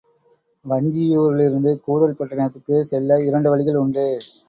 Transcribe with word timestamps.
வஞ்சியூரிலிருந்து 0.65 1.79
கூடல் 1.79 2.17
பட்டணத்திற்குச் 2.19 2.91
செல்ல 2.91 3.23
இரண்டு 3.23 3.49
வழிகள் 3.49 3.75
உண்டு. 3.75 4.07